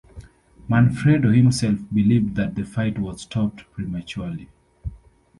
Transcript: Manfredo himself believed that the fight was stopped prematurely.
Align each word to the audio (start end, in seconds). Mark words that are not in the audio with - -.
Manfredo 0.67 1.29
himself 1.29 1.77
believed 1.93 2.33
that 2.35 2.55
the 2.55 2.63
fight 2.63 2.97
was 2.97 3.21
stopped 3.21 3.69
prematurely. 3.71 4.49